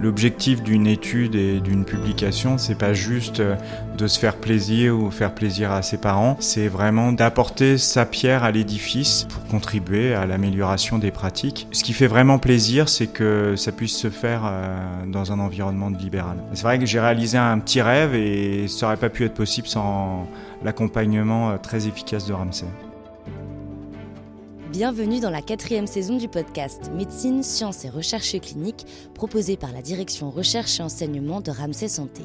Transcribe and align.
L'objectif 0.00 0.62
d'une 0.62 0.86
étude 0.86 1.34
et 1.34 1.60
d'une 1.60 1.84
publication, 1.84 2.56
c'est 2.58 2.78
pas 2.78 2.94
juste 2.94 3.42
de 3.98 4.06
se 4.06 4.18
faire 4.18 4.36
plaisir 4.36 4.98
ou 4.98 5.10
faire 5.10 5.34
plaisir 5.34 5.72
à 5.72 5.82
ses 5.82 5.98
parents, 5.98 6.36
c'est 6.40 6.68
vraiment 6.68 7.12
d'apporter 7.12 7.76
sa 7.76 8.06
pierre 8.06 8.42
à 8.42 8.50
l'édifice 8.50 9.26
pour 9.28 9.44
contribuer 9.46 10.14
à 10.14 10.26
l'amélioration 10.26 10.98
des 10.98 11.10
pratiques. 11.10 11.68
Ce 11.72 11.84
qui 11.84 11.92
fait 11.92 12.06
vraiment 12.06 12.38
plaisir, 12.38 12.88
c'est 12.88 13.08
que 13.08 13.56
ça 13.56 13.72
puisse 13.72 13.96
se 13.96 14.08
faire 14.08 14.42
euh, 14.44 14.78
dans 15.06 15.32
un 15.32 15.38
environnement 15.38 15.90
libéral. 15.90 16.38
C'est 16.54 16.62
vrai 16.62 16.78
que 16.78 16.86
j'ai 16.86 17.00
réalisé 17.00 17.36
un 17.36 17.58
petit 17.58 17.82
rêve 17.82 18.14
et 18.14 18.68
ça 18.68 18.86
n'aurait 18.86 18.96
pas 18.96 19.10
pu 19.10 19.24
être 19.24 19.34
possible 19.34 19.68
sans 19.68 20.26
l'accompagnement 20.64 21.50
euh, 21.50 21.56
très 21.58 21.86
efficace 21.86 22.26
de 22.26 22.32
Ramsey. 22.32 22.66
Bienvenue 24.80 25.20
dans 25.20 25.28
la 25.28 25.42
quatrième 25.42 25.86
saison 25.86 26.16
du 26.16 26.26
podcast 26.26 26.90
Médecine, 26.94 27.42
Sciences 27.42 27.84
et 27.84 27.90
Recherche 27.90 28.40
clinique 28.40 28.86
proposé 29.12 29.58
par 29.58 29.74
la 29.74 29.82
direction 29.82 30.30
Recherche 30.30 30.80
et 30.80 30.82
Enseignement 30.82 31.42
de 31.42 31.50
Ramsey 31.50 31.86
Santé. 31.86 32.22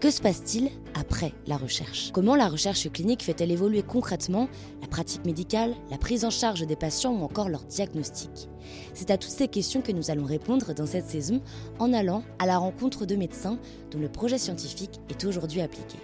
Que 0.00 0.10
se 0.10 0.20
passe-t-il 0.20 0.68
après 1.00 1.32
la 1.46 1.58
recherche? 1.58 2.10
Comment 2.12 2.34
la 2.34 2.48
recherche 2.48 2.90
clinique 2.90 3.22
fait-elle 3.22 3.52
évoluer 3.52 3.84
concrètement 3.84 4.48
la 4.82 4.88
pratique 4.88 5.24
médicale, 5.24 5.76
la 5.92 5.96
prise 5.96 6.24
en 6.24 6.30
charge 6.30 6.66
des 6.66 6.74
patients 6.74 7.14
ou 7.14 7.22
encore 7.22 7.50
leur 7.50 7.62
diagnostic? 7.62 8.48
C'est 8.92 9.12
à 9.12 9.16
toutes 9.16 9.30
ces 9.30 9.46
questions 9.46 9.82
que 9.82 9.92
nous 9.92 10.10
allons 10.10 10.24
répondre 10.24 10.74
dans 10.74 10.86
cette 10.86 11.06
saison 11.06 11.40
en 11.78 11.92
allant 11.92 12.24
à 12.40 12.46
la 12.46 12.58
rencontre 12.58 13.06
de 13.06 13.14
médecins 13.14 13.60
dont 13.92 14.00
le 14.00 14.08
projet 14.08 14.38
scientifique 14.38 14.98
est 15.08 15.24
aujourd'hui 15.24 15.60
appliqué. 15.60 15.98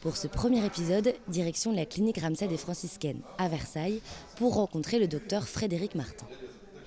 Pour 0.00 0.16
ce 0.16 0.28
premier 0.28 0.64
épisode, 0.64 1.14
direction 1.28 1.72
la 1.72 1.84
clinique 1.84 2.20
Ramsay 2.20 2.48
des 2.48 2.56
Franciscaines 2.56 3.20
à 3.36 3.48
Versailles 3.48 4.00
pour 4.36 4.54
rencontrer 4.54 4.98
le 4.98 5.06
docteur 5.06 5.46
Frédéric 5.46 5.94
Martin. 5.94 6.26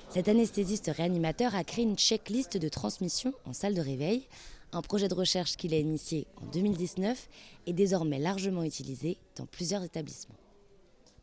Cet 0.09 0.27
anesthésiste 0.27 0.89
réanimateur 0.95 1.53
a 1.53 1.63
créé 1.63 1.85
une 1.85 1.95
checklist 1.95 2.57
de 2.57 2.69
transmission 2.69 3.31
en 3.45 3.53
salle 3.53 3.75
de 3.75 3.81
réveil, 3.81 4.25
un 4.71 4.81
projet 4.81 5.09
de 5.09 5.13
recherche 5.13 5.57
qu'il 5.57 5.75
a 5.75 5.77
initié 5.77 6.25
en 6.41 6.47
2019 6.47 7.29
et 7.67 7.73
désormais 7.73 8.17
largement 8.17 8.63
utilisé 8.63 9.17
dans 9.35 9.45
plusieurs 9.45 9.83
établissements. 9.83 10.42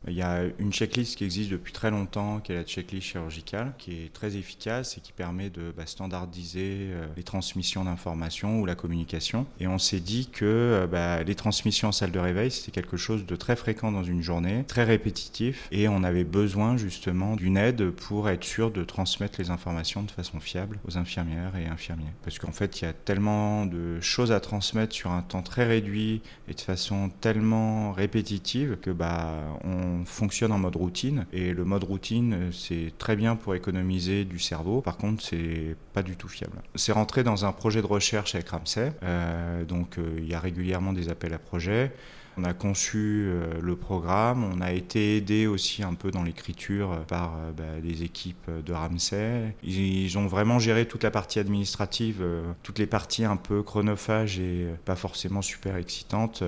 Il 0.07 0.13
y 0.13 0.23
a 0.23 0.45
une 0.57 0.73
checklist 0.73 1.15
qui 1.15 1.25
existe 1.25 1.51
depuis 1.51 1.73
très 1.73 1.91
longtemps, 1.91 2.39
qui 2.39 2.53
est 2.53 2.55
la 2.55 2.63
checklist 2.63 3.07
chirurgicale, 3.07 3.73
qui 3.77 4.03
est 4.03 4.11
très 4.11 4.35
efficace 4.35 4.97
et 4.97 5.01
qui 5.01 5.11
permet 5.11 5.51
de 5.51 5.71
bah, 5.77 5.85
standardiser 5.85 6.87
euh, 6.89 7.05
les 7.15 7.21
transmissions 7.21 7.85
d'informations 7.85 8.59
ou 8.59 8.65
la 8.65 8.73
communication. 8.73 9.45
Et 9.59 9.67
on 9.67 9.77
s'est 9.77 9.99
dit 9.99 10.27
que 10.27 10.45
euh, 10.45 10.87
bah, 10.87 11.21
les 11.21 11.35
transmissions 11.35 11.89
en 11.89 11.91
salle 11.91 12.11
de 12.11 12.17
réveil, 12.17 12.49
c'était 12.49 12.71
quelque 12.71 12.97
chose 12.97 13.27
de 13.27 13.35
très 13.35 13.55
fréquent 13.55 13.91
dans 13.91 14.03
une 14.03 14.23
journée, 14.23 14.63
très 14.67 14.85
répétitif, 14.85 15.67
et 15.71 15.87
on 15.87 16.03
avait 16.03 16.23
besoin 16.23 16.77
justement 16.77 17.35
d'une 17.35 17.57
aide 17.57 17.91
pour 17.91 18.27
être 18.27 18.43
sûr 18.43 18.71
de 18.71 18.83
transmettre 18.83 19.39
les 19.39 19.51
informations 19.51 20.01
de 20.01 20.09
façon 20.09 20.39
fiable 20.39 20.79
aux 20.87 20.97
infirmières 20.97 21.55
et 21.55 21.67
infirmiers. 21.67 22.13
Parce 22.23 22.39
qu'en 22.39 22.51
fait, 22.51 22.81
il 22.81 22.85
y 22.85 22.87
a 22.87 22.93
tellement 22.93 23.67
de 23.67 24.01
choses 24.01 24.31
à 24.31 24.39
transmettre 24.39 24.95
sur 24.95 25.11
un 25.11 25.21
temps 25.21 25.43
très 25.43 25.65
réduit 25.65 26.21
et 26.47 26.55
de 26.55 26.61
façon 26.61 27.11
tellement 27.21 27.91
répétitive 27.91 28.77
que 28.81 28.89
bah, 28.89 29.35
on 29.63 29.90
fonctionne 30.05 30.51
en 30.51 30.59
mode 30.59 30.75
routine 30.75 31.25
et 31.33 31.53
le 31.53 31.65
mode 31.65 31.83
routine 31.83 32.51
c'est 32.51 32.93
très 32.97 33.15
bien 33.15 33.35
pour 33.35 33.55
économiser 33.55 34.25
du 34.25 34.39
cerveau. 34.39 34.81
Par 34.81 34.97
contre, 34.97 35.23
c'est 35.23 35.75
pas 35.93 36.03
du 36.03 36.15
tout 36.15 36.27
fiable. 36.27 36.61
C'est 36.75 36.91
rentré 36.91 37.23
dans 37.23 37.45
un 37.45 37.51
projet 37.51 37.81
de 37.81 37.87
recherche 37.87 38.35
avec 38.35 38.49
Ramsey, 38.49 38.93
euh, 39.03 39.63
donc 39.65 39.97
euh, 39.97 40.15
il 40.17 40.27
y 40.27 40.33
a 40.33 40.39
régulièrement 40.39 40.93
des 40.93 41.09
appels 41.09 41.33
à 41.33 41.39
projets. 41.39 41.91
On 42.37 42.43
a 42.43 42.53
conçu 42.53 43.25
euh, 43.27 43.59
le 43.61 43.75
programme, 43.75 44.43
on 44.43 44.61
a 44.61 44.71
été 44.71 45.17
aidé 45.17 45.47
aussi 45.47 45.83
un 45.83 45.93
peu 45.93 46.11
dans 46.11 46.23
l'écriture 46.23 47.03
par 47.07 47.35
euh, 47.35 47.51
bah, 47.51 47.63
les 47.83 48.03
équipes 48.03 48.49
de 48.65 48.73
Ramsey. 48.73 49.53
Ils, 49.63 50.17
ont 50.17 50.27
vraiment 50.27 50.59
géré 50.59 50.87
toute 50.87 51.03
la 51.03 51.11
partie 51.11 51.39
administrative, 51.39 52.19
euh, 52.21 52.43
toutes 52.63 52.79
les 52.79 52.85
parties 52.85 53.25
un 53.25 53.35
peu 53.35 53.63
chronophages 53.63 54.39
et 54.39 54.67
pas 54.85 54.95
forcément 54.95 55.41
super 55.41 55.75
excitantes 55.75 56.43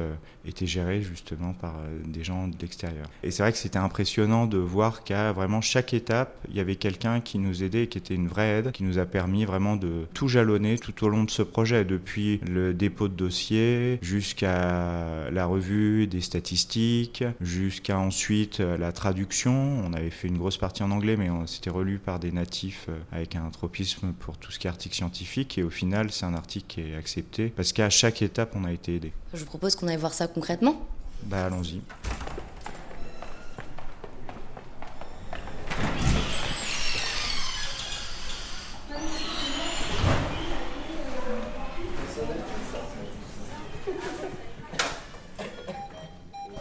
étaient 0.45 0.67
gérées 0.67 1.01
justement 1.01 1.53
par 1.53 1.75
des 2.05 2.23
gens 2.23 2.47
de 2.47 2.55
l'extérieur. 2.61 3.07
Et 3.23 3.31
c'est 3.31 3.43
vrai 3.43 3.51
que 3.51 3.57
c'était 3.57 3.79
impressionnant 3.79 4.45
de 4.45 4.57
voir 4.57 5.03
qu'à 5.03 5.31
vraiment 5.31 5.61
chaque 5.61 5.93
étape, 5.93 6.37
il 6.49 6.55
y 6.55 6.59
avait 6.59 6.75
quelqu'un 6.75 7.21
qui 7.21 7.39
nous 7.39 7.63
aidait, 7.63 7.87
qui 7.87 7.97
était 7.97 8.15
une 8.15 8.27
vraie 8.27 8.59
aide, 8.59 8.71
qui 8.71 8.83
nous 8.83 8.99
a 8.99 9.05
permis 9.05 9.45
vraiment 9.45 9.75
de 9.75 10.05
tout 10.13 10.27
jalonner 10.27 10.77
tout 10.77 11.05
au 11.05 11.09
long 11.09 11.23
de 11.23 11.31
ce 11.31 11.41
projet, 11.41 11.85
depuis 11.85 12.41
le 12.47 12.73
dépôt 12.73 13.07
de 13.07 13.15
dossier 13.15 13.99
jusqu'à 14.01 15.29
la 15.31 15.45
revue 15.45 15.72
des 15.73 16.21
statistiques, 16.21 17.23
jusqu'à 17.41 17.97
ensuite 17.97 18.59
euh, 18.59 18.77
la 18.77 18.91
traduction. 18.91 19.53
On 19.53 19.93
avait 19.93 20.09
fait 20.09 20.27
une 20.27 20.37
grosse 20.37 20.57
partie 20.57 20.83
en 20.83 20.91
anglais, 20.91 21.17
mais 21.17 21.29
c'était 21.47 21.69
relu 21.69 21.99
par 21.99 22.19
des 22.19 22.31
natifs 22.31 22.87
euh, 22.89 22.97
avec 23.11 23.35
un 23.35 23.49
tropisme 23.49 24.13
pour 24.13 24.37
tout 24.37 24.51
ce 24.51 24.59
qui 24.59 24.67
est 24.67 24.69
article 24.69 24.95
scientifique. 24.95 25.57
Et 25.57 25.63
au 25.63 25.69
final, 25.69 26.11
c'est 26.11 26.25
un 26.25 26.33
article 26.33 26.65
qui 26.67 26.81
est 26.81 26.95
accepté 26.95 27.49
parce 27.49 27.73
qu'à 27.73 27.89
chaque 27.89 28.21
étape, 28.21 28.53
on 28.55 28.65
a 28.65 28.71
été 28.71 28.95
aidé. 28.95 29.13
Je 29.33 29.39
vous 29.39 29.45
propose 29.45 29.75
qu'on 29.75 29.87
aille 29.87 29.97
voir 29.97 30.13
ça 30.13 30.27
concrètement. 30.27 30.85
Bah, 31.23 31.45
allons-y. 31.45 31.81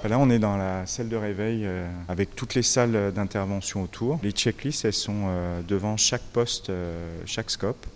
Là, 0.08 0.18
on 0.18 0.30
est 0.30 0.40
dans 0.40 0.56
la 0.56 0.84
salle 0.86 1.08
de 1.08 1.16
réveil 1.16 1.62
euh, 1.64 1.88
avec 2.08 2.34
toutes 2.34 2.56
les 2.56 2.64
salles 2.64 3.12
d'intervention 3.14 3.82
autour. 3.82 4.18
Les 4.24 4.32
checklists, 4.32 4.84
elles 4.84 4.92
sont 4.92 5.26
euh, 5.26 5.62
devant 5.62 5.96
chaque 5.96 6.22
poste, 6.22 6.70
euh, 6.70 7.20
chaque 7.24 7.50
scope. 7.50 7.86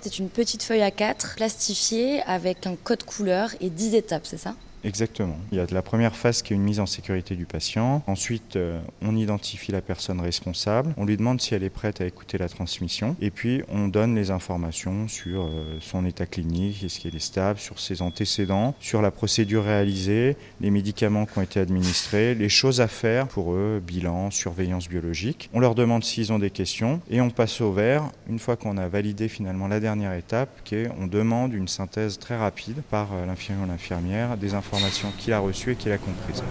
C'est 0.00 0.18
une 0.20 0.28
petite 0.28 0.62
feuille 0.62 0.82
à 0.82 0.92
4 0.92 1.34
plastifiée 1.34 2.22
avec 2.22 2.68
un 2.68 2.76
code 2.76 3.02
couleur 3.02 3.50
et 3.60 3.68
10 3.68 3.96
étapes, 3.96 4.26
c'est 4.26 4.36
ça? 4.36 4.54
Exactement. 4.84 5.36
Il 5.50 5.56
y 5.56 5.60
a 5.60 5.66
la 5.70 5.82
première 5.82 6.14
phase 6.14 6.42
qui 6.42 6.52
est 6.52 6.56
une 6.56 6.62
mise 6.62 6.78
en 6.78 6.86
sécurité 6.86 7.36
du 7.36 7.46
patient. 7.46 8.02
Ensuite, 8.06 8.56
euh, 8.56 8.80
on 9.00 9.16
identifie 9.16 9.72
la 9.72 9.80
personne 9.80 10.20
responsable. 10.20 10.92
On 10.98 11.06
lui 11.06 11.16
demande 11.16 11.40
si 11.40 11.54
elle 11.54 11.62
est 11.62 11.70
prête 11.70 12.02
à 12.02 12.06
écouter 12.06 12.36
la 12.36 12.50
transmission. 12.50 13.16
Et 13.22 13.30
puis, 13.30 13.62
on 13.70 13.88
donne 13.88 14.14
les 14.14 14.30
informations 14.30 15.08
sur 15.08 15.44
euh, 15.44 15.78
son 15.80 16.04
état 16.04 16.26
clinique, 16.26 16.84
est-ce 16.84 17.00
qu'elle 17.00 17.16
est 17.16 17.18
stable, 17.18 17.58
sur 17.58 17.80
ses 17.80 18.02
antécédents, 18.02 18.74
sur 18.78 19.00
la 19.00 19.10
procédure 19.10 19.64
réalisée, 19.64 20.36
les 20.60 20.70
médicaments 20.70 21.24
qui 21.24 21.38
ont 21.38 21.42
été 21.42 21.60
administrés, 21.60 22.34
les 22.34 22.50
choses 22.50 22.82
à 22.82 22.88
faire 22.88 23.26
pour 23.26 23.54
eux, 23.54 23.82
bilan, 23.84 24.30
surveillance 24.30 24.88
biologique. 24.88 25.48
On 25.54 25.60
leur 25.60 25.74
demande 25.74 26.04
s'ils 26.04 26.32
ont 26.32 26.38
des 26.38 26.50
questions 26.50 27.00
et 27.10 27.22
on 27.22 27.30
passe 27.30 27.62
au 27.62 27.72
vert 27.72 28.10
une 28.28 28.38
fois 28.38 28.56
qu'on 28.56 28.76
a 28.76 28.86
validé 28.88 29.28
finalement 29.28 29.66
la 29.66 29.80
dernière 29.80 30.12
étape, 30.12 30.50
qui 30.64 30.76
est 30.76 30.90
on 31.00 31.06
demande 31.06 31.54
une 31.54 31.68
synthèse 31.68 32.18
très 32.18 32.36
rapide 32.36 32.82
par 32.90 33.08
euh, 33.14 33.24
l'infirmier 33.24 33.64
ou 33.64 33.66
l'infirmière 33.66 34.36
des 34.36 34.54
informations 34.54 34.73
qu'il 35.18 35.32
a 35.32 35.38
reçue 35.38 35.72
et 35.72 35.76
qu'il 35.76 35.92
a 35.92 35.98
comprises. 35.98 36.42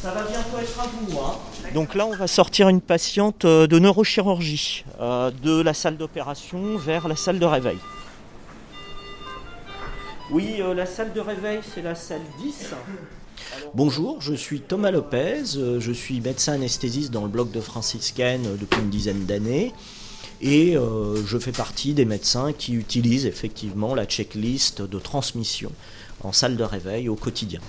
Ça 0.00 0.12
va 0.12 0.22
bientôt 0.22 0.58
être 0.58 0.80
à 0.80 0.86
vous. 0.86 1.18
Hein. 1.18 1.34
Donc 1.74 1.94
là, 1.94 2.06
on 2.06 2.14
va 2.14 2.28
sortir 2.28 2.68
une 2.68 2.80
patiente 2.80 3.44
euh, 3.44 3.66
de 3.66 3.78
neurochirurgie 3.80 4.84
euh, 5.00 5.32
de 5.42 5.60
la 5.60 5.74
salle 5.74 5.96
d'opération 5.96 6.76
vers 6.76 7.08
la 7.08 7.16
salle 7.16 7.40
de 7.40 7.44
réveil. 7.44 7.78
Oui, 10.30 10.56
euh, 10.60 10.72
la 10.72 10.86
salle 10.86 11.12
de 11.12 11.20
réveil, 11.20 11.60
c'est 11.74 11.82
la 11.82 11.96
salle 11.96 12.20
10. 12.40 12.74
Bonjour, 13.74 14.20
je 14.20 14.34
suis 14.34 14.60
Thomas 14.60 14.90
Lopez, 14.90 15.42
je 15.78 15.92
suis 15.92 16.20
médecin 16.20 16.52
anesthésiste 16.54 17.10
dans 17.10 17.22
le 17.22 17.28
bloc 17.28 17.50
de 17.50 17.60
franciscaine 17.60 18.56
depuis 18.60 18.80
une 18.80 18.90
dizaine 18.90 19.24
d'années. 19.26 19.72
Et 20.40 20.76
euh, 20.76 21.24
je 21.26 21.38
fais 21.38 21.52
partie 21.52 21.94
des 21.94 22.04
médecins 22.04 22.52
qui 22.52 22.74
utilisent 22.74 23.26
effectivement 23.26 23.94
la 23.94 24.04
checklist 24.04 24.82
de 24.82 24.98
transmission 24.98 25.72
en 26.22 26.32
salle 26.32 26.56
de 26.56 26.64
réveil 26.64 27.08
au 27.08 27.16
quotidien. 27.16 27.60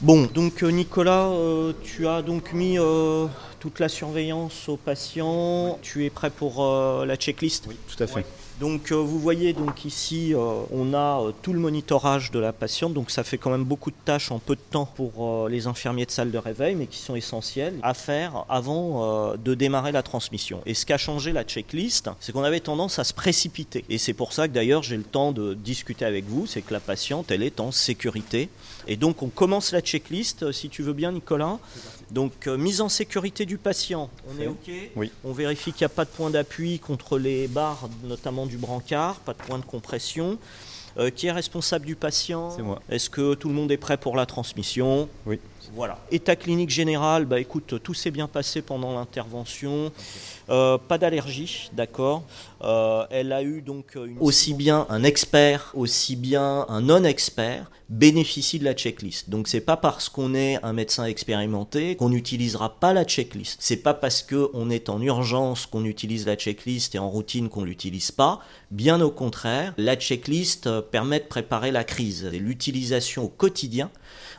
Bon, 0.00 0.26
donc 0.34 0.62
euh, 0.62 0.68
Nicolas, 0.68 1.28
euh, 1.28 1.72
tu 1.82 2.08
as 2.08 2.22
donc 2.22 2.52
mis 2.52 2.78
toute 3.60 3.78
la 3.78 3.88
surveillance 3.88 4.68
aux 4.68 4.76
patients. 4.76 5.78
Tu 5.82 6.04
es 6.04 6.10
prêt 6.10 6.30
pour 6.30 6.62
la 7.06 7.16
checklist? 7.16 7.64
Oui, 7.68 7.76
tout 7.86 8.02
à 8.02 8.06
fait. 8.06 8.26
Donc 8.60 8.92
euh, 8.92 8.94
vous 8.94 9.18
voyez 9.18 9.52
donc 9.52 9.84
ici 9.84 10.32
euh, 10.32 10.62
on 10.70 10.94
a 10.94 11.20
euh, 11.20 11.32
tout 11.42 11.52
le 11.52 11.58
monitorage 11.58 12.30
de 12.30 12.38
la 12.38 12.52
patiente, 12.52 12.94
donc 12.94 13.10
ça 13.10 13.24
fait 13.24 13.36
quand 13.36 13.50
même 13.50 13.64
beaucoup 13.64 13.90
de 13.90 13.96
tâches 14.04 14.30
en 14.30 14.38
peu 14.38 14.54
de 14.54 14.60
temps 14.70 14.86
pour 14.86 15.48
les 15.48 15.66
infirmiers 15.66 16.06
de 16.06 16.12
salle 16.12 16.30
de 16.30 16.38
réveil, 16.38 16.76
mais 16.76 16.86
qui 16.86 16.98
sont 16.98 17.16
essentielles 17.16 17.74
à 17.82 17.94
faire 17.94 18.44
avant 18.48 19.34
de 19.36 19.54
démarrer 19.54 19.92
la 19.92 20.02
transmission. 20.02 20.60
Et 20.66 20.74
ce 20.74 20.86
qu'a 20.86 20.98
changé 20.98 21.32
la 21.32 21.42
checklist, 21.42 22.10
c'est 22.20 22.32
qu'on 22.32 22.44
avait 22.44 22.60
tendance 22.60 22.98
à 22.98 23.04
se 23.04 23.12
précipiter. 23.12 23.84
Et 23.88 23.98
c'est 23.98 24.12
pour 24.12 24.32
ça 24.32 24.46
que 24.46 24.52
d'ailleurs 24.52 24.82
j'ai 24.82 24.96
le 24.96 25.02
temps 25.02 25.32
de 25.32 25.54
discuter 25.54 26.04
avec 26.04 26.26
vous, 26.26 26.46
c'est 26.46 26.62
que 26.62 26.72
la 26.72 26.80
patiente 26.80 27.30
elle 27.30 27.42
est 27.42 27.60
en 27.60 27.72
sécurité. 27.72 28.48
Et 28.86 28.96
donc 28.96 29.22
on 29.22 29.28
commence 29.28 29.72
la 29.72 29.80
checklist, 29.80 30.52
si 30.52 30.68
tu 30.68 30.82
veux 30.82 30.92
bien 30.92 31.12
Nicolas. 31.12 31.58
Donc 32.10 32.46
mise 32.46 32.80
en 32.80 32.88
sécurité 32.88 33.46
du 33.46 33.58
patient, 33.58 34.10
on 34.28 34.40
est 34.40 34.46
OK? 34.46 34.70
Oui. 34.94 35.10
On 35.24 35.32
vérifie 35.32 35.72
qu'il 35.72 35.82
n'y 35.82 35.86
a 35.86 35.94
pas 35.96 36.04
de 36.04 36.10
point 36.10 36.30
d'appui 36.30 36.78
contre 36.78 37.18
les 37.18 37.48
barres, 37.48 37.88
notamment 38.04 38.43
du 38.46 38.56
brancard, 38.56 39.16
pas 39.16 39.32
de 39.32 39.38
point 39.38 39.58
de 39.58 39.64
compression. 39.64 40.38
qui 41.16 41.26
est 41.26 41.32
responsable 41.32 41.86
du 41.86 41.96
patient 41.96 42.52
C'est 42.54 42.62
moi. 42.62 42.80
Est-ce 42.88 43.10
que 43.10 43.34
tout 43.34 43.48
le 43.48 43.54
monde 43.54 43.72
est 43.72 43.76
prêt 43.76 43.96
pour 43.96 44.14
la 44.14 44.26
transmission? 44.26 45.08
Oui. 45.26 45.40
Voilà. 45.72 45.98
État 46.10 46.36
clinique 46.36 46.70
général, 46.70 47.24
bah 47.24 47.40
écoute, 47.40 47.82
tout 47.82 47.94
s'est 47.94 48.10
bien 48.10 48.28
passé 48.28 48.62
pendant 48.62 48.94
l'intervention. 48.94 49.92
Euh, 50.50 50.76
pas 50.76 50.98
d'allergie, 50.98 51.70
d'accord. 51.72 52.24
Euh, 52.62 53.06
elle 53.10 53.32
a 53.32 53.42
eu 53.42 53.62
donc 53.62 53.98
aussi 54.20 54.54
bien 54.54 54.86
un 54.88 55.02
expert, 55.02 55.70
aussi 55.74 56.16
bien 56.16 56.66
un 56.68 56.80
non-expert 56.80 57.70
bénéficie 57.88 58.58
de 58.58 58.64
la 58.64 58.74
checklist. 58.74 59.30
Donc 59.30 59.48
c'est 59.48 59.60
pas 59.60 59.76
parce 59.76 60.08
qu'on 60.08 60.34
est 60.34 60.58
un 60.62 60.72
médecin 60.72 61.04
expérimenté 61.04 61.96
qu'on 61.96 62.08
n'utilisera 62.08 62.80
pas 62.80 62.92
la 62.92 63.04
checklist. 63.04 63.58
C'est 63.60 63.76
pas 63.76 63.94
parce 63.94 64.22
qu'on 64.22 64.70
est 64.70 64.88
en 64.88 65.00
urgence 65.00 65.66
qu'on 65.66 65.84
utilise 65.84 66.26
la 66.26 66.36
checklist 66.36 66.94
et 66.94 66.98
en 66.98 67.08
routine 67.08 67.48
qu'on 67.48 67.64
l'utilise 67.64 68.10
pas. 68.10 68.40
Bien 68.70 69.00
au 69.00 69.10
contraire, 69.10 69.74
la 69.76 69.96
checklist 69.96 70.80
permet 70.90 71.20
de 71.20 71.26
préparer 71.26 71.70
la 71.70 71.84
crise. 71.84 72.24
L'utilisation 72.32 73.24
au 73.24 73.28
quotidien 73.28 73.90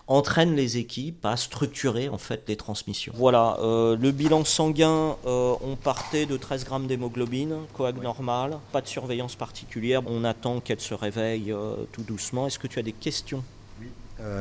entraîne 0.07 0.56
les 0.56 0.77
équipes 0.77 1.14
à 1.23 1.38
structurer 1.38 2.09
en 2.09 2.17
fait 2.17 2.44
les 2.47 2.56
transmissions. 2.56 3.13
Voilà, 3.15 3.57
euh, 3.62 3.97
le 4.00 4.12
bilan 4.12 4.45
sanguin, 4.45 5.15
euh, 5.25 5.53
on 5.62 5.75
partait 5.75 6.25
de 6.25 6.38
13 6.38 6.65
grammes 6.65 6.88
d'hémoglobine, 6.88 7.56
coag 7.73 8.01
normal, 8.01 8.57
pas 8.71 8.81
de 8.81 8.88
surveillance 8.88 9.35
particulière, 9.35 10.01
on 10.07 10.23
attend 10.23 10.59
qu'elle 10.59 10.79
se 10.79 10.94
réveille 10.94 11.51
euh, 11.51 11.75
tout 11.91 12.03
doucement. 12.03 12.47
Est-ce 12.47 12.59
que 12.59 12.67
tu 12.67 12.79
as 12.79 12.83
des 12.83 12.91
questions? 12.91 13.44
Oui. 13.79 13.88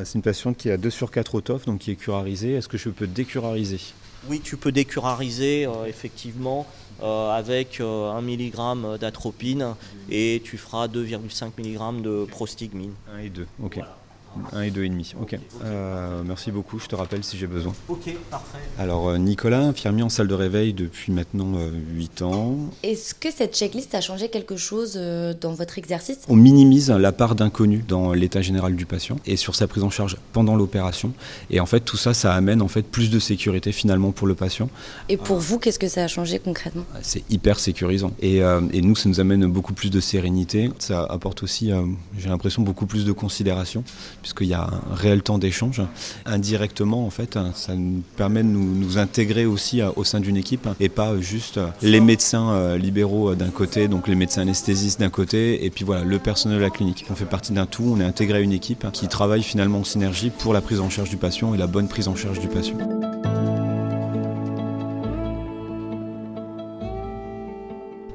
c'est 0.05 0.15
une 0.15 0.23
patiente 0.23 0.57
qui 0.57 0.71
a 0.71 0.77
2 0.77 0.91
sur 0.91 1.11
4 1.11 1.35
autof, 1.35 1.67
donc 1.67 1.81
qui 1.81 1.91
est 1.91 1.97
curarisée. 1.97 2.55
Est-ce 2.55 2.69
que 2.69 2.79
je 2.79 2.91
peux 2.91 3.07
décurariser? 3.07 3.81
Oui, 4.29 4.41
tu 4.41 4.57
peux 4.57 4.73
décurariser, 4.73 5.69
effectivement. 5.87 6.67
avec 7.03 7.81
1 7.81 8.21
mg 8.23 8.99
d'atropine 8.99 9.75
et 10.09 10.41
tu 10.45 10.57
feras 10.57 10.87
2,5 10.87 11.51
mg 11.59 12.03
de 12.03 12.25
prostigmine. 12.25 12.93
1 13.13 13.19
et 13.19 13.31
2, 13.31 13.47
ok. 13.63 13.81
1 14.53 14.63
et 14.63 14.71
2,5. 14.71 15.15
Ok. 15.21 15.37
Euh, 15.65 16.23
merci 16.25 16.51
beaucoup, 16.51 16.79
je 16.79 16.87
te 16.87 16.95
rappelle 16.95 17.25
si 17.25 17.37
j'ai 17.37 17.47
besoin. 17.47 17.73
Ok, 17.89 18.15
parfait. 18.31 18.59
Alors, 18.79 19.09
euh, 19.09 19.19
Nicolas, 19.19 19.61
infirmier 19.61 20.03
en 20.03 20.09
salle 20.09 20.29
de 20.29 20.35
réveil 20.35 20.73
depuis 20.73 21.13
maintenant 21.13 21.55
8 21.95 22.23
euh, 22.23 22.25
ans. 22.25 22.57
Est-ce 22.83 23.15
que 23.15 23.31
cette 23.31 23.55
checklist 23.55 23.95
a 23.95 24.01
changé 24.01 24.29
quelque 24.29 24.57
chose 24.57 24.99
dans 25.41 25.53
votre 25.53 25.79
exercice? 25.79 26.19
On 26.29 26.37
minimise 26.37 26.91
la 26.91 27.13
part 27.13 27.35
d'inconnu 27.35 27.85
dans 27.87 28.13
l'état 28.13 28.43
général 28.43 28.77
du 28.77 28.87
patient 28.87 29.17
et 29.27 29.37
sur 29.37 29.55
sa 29.55 29.67
prise 29.67 29.85
en 29.85 29.91
charge 29.91 30.17
pendant 30.33 30.57
l'opération. 30.57 31.13
Et 31.51 31.61
en 31.61 31.67
fait, 31.67 31.81
tout 31.81 31.97
ça, 31.97 32.15
ça 32.15 32.35
amène 32.35 32.63
en 32.63 32.69
fait 32.69 32.83
plus 32.83 33.11
de 33.11 33.19
sécurité 33.19 33.73
finalement 33.73 34.13
pour 34.13 34.27
le 34.27 34.35
patient. 34.35 34.69
Et 35.09 35.17
pour 35.17 35.39
vous, 35.39 35.59
qu'est-ce 35.59 35.79
que 35.79 35.89
ça 35.89 36.05
a 36.05 36.09
changé 36.09 36.39
concrètement? 36.39 36.85
C'est 37.03 37.25
hyper 37.31 37.59
sécurisant. 37.59 38.13
Et, 38.21 38.39
et, 38.39 38.81
nous, 38.81 38.97
ça 38.97 39.09
nous 39.09 39.21
amène 39.21 39.47
beaucoup 39.47 39.73
plus 39.73 39.91
de 39.91 40.01
sérénité. 40.01 40.71
Ça 40.79 41.05
apporte 41.05 41.43
aussi, 41.43 41.71
j'ai 42.19 42.29
l'impression, 42.29 42.63
beaucoup 42.63 42.87
plus 42.87 43.05
de 43.05 43.13
considération 43.13 43.85
puisqu'il 44.25 44.47
y 44.47 44.55
a 44.55 44.63
un 44.63 44.95
réel 44.95 45.21
temps 45.21 45.37
d'échange. 45.37 45.83
Indirectement, 46.25 47.05
en 47.05 47.11
fait, 47.11 47.39
ça 47.55 47.75
nous 47.75 48.03
permet 48.17 48.43
de 48.43 48.49
nous, 48.49 48.97
intégrer 48.97 49.45
aussi 49.45 49.83
euh, 49.83 49.91
au 49.97 50.05
sein 50.05 50.19
d'une 50.19 50.39
équipe 50.39 50.67
et 50.81 50.89
pas 50.89 51.21
juste 51.21 51.59
euh, 51.59 51.67
les 51.83 52.01
médecins 52.01 52.53
euh, 52.53 52.79
libéraux 52.79 53.35
d'un 53.35 53.51
côté, 53.51 53.87
donc 53.87 54.09
les 54.09 54.15
médecins 54.15 54.43
anesthésistes 54.43 54.99
d'un 54.99 55.11
côté, 55.11 55.67
et 55.67 55.69
puis 55.69 55.85
voilà, 55.85 56.05
le 56.05 56.19
personnel 56.19 56.57
de 56.57 56.63
la 56.63 56.71
clinique. 56.71 57.05
On 57.11 57.15
fait 57.15 57.27
partie 57.27 57.53
d'un 57.53 57.67
tout, 57.67 57.85
on 57.85 58.01
est 58.01 58.05
intégré 58.05 58.39
à 58.39 58.41
une 58.41 58.53
équipe 58.53 58.87
qui 58.93 59.09
travaille 59.09 59.43
finalement 59.43 59.81
en 59.81 59.85
synergie 59.85 60.31
pour 60.31 60.55
la 60.55 60.63
prise 60.63 60.81
en 60.81 60.89
charge 60.89 61.11
du 61.11 61.19
patient 61.19 61.55
et 61.55 61.59
la 61.59 61.67
bonne 61.67 61.89
prise 61.89 62.09
en 62.09 62.17
charge 62.17 62.41
du 62.41 62.49
patient. 62.49 62.79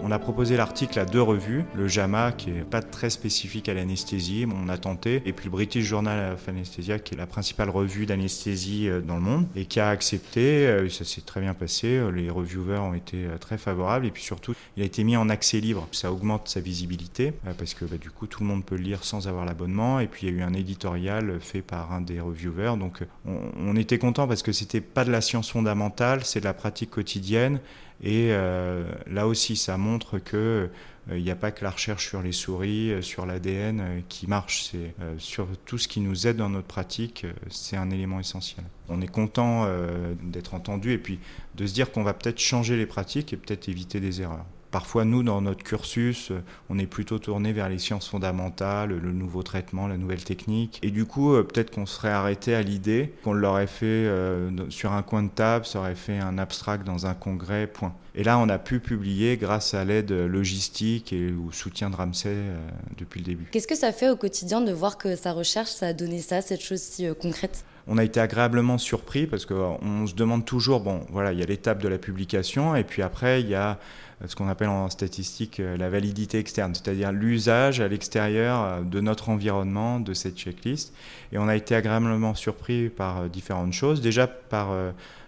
On 0.09 0.11
a 0.11 0.17
proposé 0.17 0.57
l'article 0.57 0.97
à 0.97 1.05
deux 1.05 1.21
revues, 1.21 1.65
le 1.75 1.87
JAMA 1.87 2.31
qui 2.31 2.49
est 2.49 2.63
pas 2.63 2.81
très 2.81 3.11
spécifique 3.11 3.69
à 3.69 3.75
l'anesthésie, 3.75 4.47
mais 4.47 4.55
on 4.59 4.67
a 4.67 4.75
tenté, 4.79 5.21
et 5.27 5.33
puis 5.33 5.45
le 5.45 5.51
British 5.51 5.85
Journal 5.85 6.33
of 6.33 6.49
Anesthesia 6.49 6.97
qui 6.97 7.13
est 7.13 7.17
la 7.17 7.27
principale 7.27 7.69
revue 7.69 8.07
d'anesthésie 8.07 8.89
euh, 8.89 9.01
dans 9.01 9.17
le 9.17 9.21
monde 9.21 9.45
et 9.55 9.65
qui 9.65 9.79
a 9.79 9.89
accepté, 9.89 10.65
euh, 10.65 10.89
ça 10.89 11.05
s'est 11.05 11.21
très 11.21 11.41
bien 11.41 11.53
passé, 11.53 11.89
euh, 11.89 12.09
les 12.09 12.31
reviewers 12.31 12.79
ont 12.79 12.95
été 12.95 13.27
très 13.39 13.59
favorables 13.59 14.07
et 14.07 14.09
puis 14.09 14.23
surtout 14.23 14.55
il 14.77 14.81
a 14.81 14.85
été 14.87 15.03
mis 15.03 15.15
en 15.15 15.29
accès 15.29 15.59
libre, 15.59 15.87
ça 15.91 16.11
augmente 16.11 16.47
sa 16.47 16.59
visibilité 16.59 17.31
parce 17.59 17.75
que 17.75 17.85
bah, 17.85 17.97
du 18.01 18.09
coup 18.09 18.25
tout 18.25 18.41
le 18.41 18.47
monde 18.47 18.65
peut 18.65 18.77
le 18.77 18.81
lire 18.81 19.03
sans 19.03 19.27
avoir 19.27 19.45
l'abonnement 19.45 19.99
et 19.99 20.07
puis 20.07 20.25
il 20.25 20.33
y 20.33 20.35
a 20.35 20.39
eu 20.39 20.41
un 20.41 20.55
éditorial 20.55 21.37
fait 21.39 21.61
par 21.61 21.93
un 21.93 22.01
des 22.01 22.19
reviewers 22.19 22.77
donc 22.79 23.03
on, 23.27 23.75
était 23.75 23.99
content 23.99 24.27
parce 24.27 24.41
que 24.41 24.53
c'était 24.53 24.81
pas 24.81 25.05
de 25.05 25.11
la 25.11 25.21
science 25.21 25.51
fondamentale, 25.51 26.25
c'est 26.25 26.39
de 26.39 26.45
la 26.45 26.55
pratique 26.55 26.89
quotidienne 26.89 27.59
et 28.01 28.29
euh, 28.31 28.83
là 29.07 29.27
aussi, 29.27 29.55
ça 29.55 29.77
montre 29.77 30.19
que 30.19 30.69
il 31.07 31.13
euh, 31.13 31.19
n'y 31.19 31.31
a 31.31 31.35
pas 31.35 31.51
que 31.51 31.63
la 31.63 31.71
recherche 31.71 32.07
sur 32.07 32.21
les 32.21 32.31
souris, 32.31 32.91
euh, 32.91 33.01
sur 33.01 33.25
l'ADN 33.25 34.03
qui 34.07 34.27
marche. 34.27 34.69
C'est 34.71 34.93
sur 35.17 35.47
tout 35.65 35.77
ce 35.77 35.87
qui 35.87 35.99
nous 35.99 36.27
aide 36.27 36.37
dans 36.37 36.49
notre 36.49 36.67
pratique, 36.67 37.25
c'est 37.49 37.77
un 37.77 37.89
élément 37.89 38.19
essentiel. 38.19 38.65
On 38.87 39.01
est 39.01 39.07
content 39.07 39.67
d'être 40.23 40.53
entendu 40.53 40.91
et 40.91 40.97
puis 40.97 41.19
de 41.55 41.65
se 41.65 41.73
dire 41.73 41.91
qu'on 41.91 42.03
va 42.03 42.13
peut-être 42.13 42.39
changer 42.39 42.77
les 42.77 42.85
pratiques 42.85 43.33
et 43.33 43.37
peut-être 43.37 43.69
éviter 43.69 43.99
des 43.99 44.21
erreurs. 44.21 44.45
Parfois, 44.71 45.03
nous, 45.03 45.23
dans 45.23 45.41
notre 45.41 45.63
cursus, 45.63 46.31
on 46.69 46.77
est 46.77 46.85
plutôt 46.85 47.17
tourné 47.17 47.53
vers 47.53 47.69
les 47.69 47.79
sciences 47.79 48.07
fondamentales, 48.07 48.89
le 48.89 49.11
nouveau 49.11 49.41
traitement, 49.41 49.87
la 49.87 49.97
nouvelle 49.97 50.23
technique. 50.23 50.79
Et 50.83 50.91
du 50.91 51.05
coup, 51.05 51.33
euh, 51.33 51.43
peut-être 51.43 51.71
qu'on 51.71 51.85
serait 51.85 52.11
arrêté 52.11 52.53
à 52.53 52.61
l'idée 52.61 53.13
qu'on 53.23 53.33
l'aurait 53.33 53.67
fait 53.67 53.85
euh, 53.85 54.69
sur 54.69 54.91
un 54.93 55.01
coin 55.01 55.23
de 55.23 55.29
table, 55.29 55.65
ça 55.65 55.79
aurait 55.79 55.95
fait 55.95 56.19
un 56.19 56.37
abstract 56.37 56.85
dans 56.85 57.05
un 57.05 57.13
congrès, 57.13 57.67
point. 57.67 57.95
Et 58.15 58.23
là, 58.23 58.37
on 58.37 58.49
a 58.49 58.59
pu 58.59 58.79
publier 58.79 59.37
grâce 59.37 59.73
à 59.73 59.85
l'aide 59.85 60.11
logistique 60.11 61.13
et 61.13 61.31
au 61.31 61.51
soutien 61.51 61.89
de 61.89 61.95
Ramsey 61.95 62.29
euh, 62.29 62.57
depuis 62.97 63.21
le 63.21 63.25
début. 63.25 63.45
Qu'est-ce 63.51 63.67
que 63.67 63.75
ça 63.75 63.91
fait 63.91 64.09
au 64.09 64.15
quotidien 64.15 64.61
de 64.61 64.71
voir 64.71 64.97
que 64.97 65.15
sa 65.15 65.33
recherche, 65.33 65.69
ça 65.69 65.87
a 65.87 65.93
donné 65.93 66.19
ça, 66.19 66.41
cette 66.41 66.61
chose 66.61 66.81
si 66.81 67.07
concrète? 67.19 67.63
On 67.89 67.97
a 67.97 68.03
été 68.03 68.19
agréablement 68.19 68.77
surpris 68.77 69.25
parce 69.27 69.45
qu'on 69.45 70.05
se 70.07 70.13
demande 70.13 70.45
toujours, 70.45 70.79
bon, 70.79 71.01
voilà, 71.09 71.33
il 71.33 71.39
y 71.39 71.43
a 71.43 71.45
l'étape 71.45 71.81
de 71.81 71.87
la 71.87 71.97
publication 71.97 72.75
et 72.75 72.83
puis 72.83 73.01
après, 73.01 73.41
il 73.41 73.49
y 73.49 73.55
a 73.55 73.79
ce 74.27 74.35
qu'on 74.35 74.49
appelle 74.49 74.69
en 74.69 74.89
statistique 74.89 75.59
euh, 75.59 75.77
la 75.77 75.89
validité 75.89 76.39
externe, 76.39 76.75
c'est-à-dire 76.75 77.11
l'usage 77.11 77.79
à 77.79 77.87
l'extérieur 77.87 78.63
euh, 78.63 78.81
de 78.81 78.99
notre 78.99 79.29
environnement 79.29 79.99
de 79.99 80.13
cette 80.13 80.37
checklist. 80.37 80.93
Et 81.31 81.37
on 81.37 81.47
a 81.47 81.55
été 81.55 81.75
agréablement 81.75 82.35
surpris 82.35 82.89
par 82.89 83.21
euh, 83.21 83.27
différentes 83.27 83.73
choses. 83.73 84.01
Déjà 84.01 84.27
par 84.27 84.69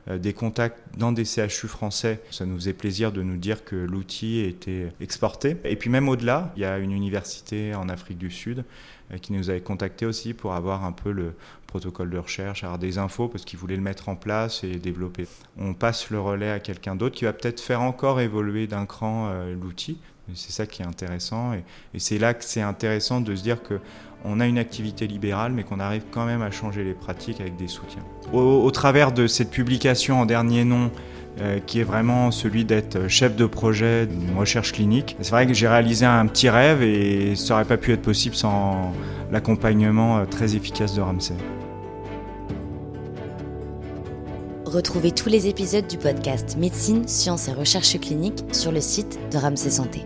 des 0.10 0.34
contacts 0.34 0.80
dans 0.98 1.12
des 1.12 1.26
CHU 1.26 1.68
français. 1.68 2.22
Ça 2.32 2.46
nous 2.46 2.56
faisait 2.56 2.74
plaisir 2.74 3.12
de 3.12 3.22
nous 3.22 3.38
dire 3.38 3.64
que 3.64 3.76
l'outil 3.76 4.40
était 4.40 4.92
exporté. 5.00 5.58
Et 5.64 5.76
puis 5.76 5.92
même 5.92 6.10
au-delà, 6.10 6.52
il 6.58 6.64
y 6.64 6.66
a 6.66 6.80
une 6.80 6.92
université 6.92 7.76
en 7.76 7.88
Afrique 7.88 8.18
du 8.18 8.32
Sud 8.32 8.66
qui 9.22 9.32
nous 9.32 9.52
avait 9.52 9.62
contacté 9.62 10.08
aussi 10.08 10.34
pour 10.34 10.54
avoir 10.54 10.86
un 10.86 10.92
peu 10.92 11.12
le, 11.12 11.34
protocole 11.72 12.10
de 12.10 12.18
recherche, 12.18 12.66
avoir 12.66 12.78
des 12.78 12.98
infos 12.98 13.30
parce 13.30 13.46
qu'ils 13.46 13.58
voulaient 13.58 13.78
le 13.78 13.82
mettre 13.82 14.10
en 14.10 14.16
place 14.16 14.64
et 14.66 14.76
développer. 14.76 15.26
On 15.58 15.74
passe 15.74 16.10
le 16.10 16.20
relais 16.20 16.52
à 16.52 16.60
quelqu'un 16.60 16.96
d'autre 16.96 17.16
qui 17.16 17.24
va 17.24 17.32
peut-être 17.32 17.62
faire 17.62 17.82
encore 17.82 18.20
évoluer 18.20 18.68
d'un 18.68 18.86
cran 18.86 19.30
euh, 19.32 19.56
l'outil. 19.56 19.98
C'est 20.36 20.52
ça 20.52 20.66
qui 20.66 20.82
est 20.82 20.86
intéressant 20.86 21.54
et, 21.54 21.64
c'est 21.98 22.18
là 22.18 22.34
que 22.34 22.44
c'est 22.44 22.62
intéressant 22.62 23.22
de 23.22 23.36
se 23.36 23.42
dire 23.42 23.64
que 23.64 23.80
on 24.24 24.40
a 24.40 24.46
une 24.46 24.60
activité 24.60 25.08
libérale 25.08 25.52
mais 25.52 25.64
qu'on 25.64 25.80
arrive 25.80 26.04
quand 26.12 26.26
même 26.26 26.42
à 26.42 26.52
changer 26.52 26.84
les 26.84 26.94
pratiques 26.94 27.42
avec 27.42 27.56
des 27.56 27.68
soutiens. 27.68 28.04
Au, 28.32 28.70
travers 28.72 29.12
de 29.12 29.26
cette 29.28 29.50
publication 29.50 30.22
en 30.22 30.26
dernier 30.26 30.64
nom, 30.64 30.92
euh, 31.40 31.60
qui 31.66 31.80
est 31.80 31.84
vraiment 31.84 32.30
celui 32.30 32.66
d'être 32.66 33.08
chef 33.08 33.38
de 33.38 33.46
projet 33.46 34.06
d'une 34.06 34.38
recherche 34.38 34.74
clinique. 34.74 35.16
C'est 35.22 35.32
vrai 35.32 35.48
que 35.48 35.54
j'ai 35.54 35.68
réalisé 35.68 36.06
un 36.06 36.28
petit 36.28 36.50
rêve 36.50 36.84
et 36.84 37.36
ça 37.38 37.54
n'aurait 37.54 37.66
pas 37.66 37.78
pu 37.78 37.94
être 37.94 38.02
possible 38.02 38.36
sans 38.36 38.94
l'accompagnement 39.32 40.18
euh, 40.18 40.26
très 40.26 40.56
efficace 40.56 40.94
de 40.94 41.02
Ramsey. 41.02 41.36
Retrouvez 44.72 45.12
tous 45.12 45.28
les 45.28 45.50
épisodes 45.50 45.86
du 45.86 45.98
podcast 45.98 46.56
Médecine, 46.56 47.06
Sciences 47.06 47.50
et 47.50 47.52
Recherche 47.52 48.00
clinique 48.00 48.46
sur 48.54 48.72
le 48.72 48.80
site 48.80 49.20
de 49.30 49.38
Ramsey 49.38 49.70
Santé. 49.70 50.06